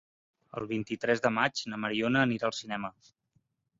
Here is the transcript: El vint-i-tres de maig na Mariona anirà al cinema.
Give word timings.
El 0.61 0.69
vint-i-tres 0.71 1.21
de 1.25 1.31
maig 1.37 1.63
na 1.73 1.81
Mariona 1.85 2.25
anirà 2.29 2.49
al 2.51 2.57
cinema. 2.63 2.93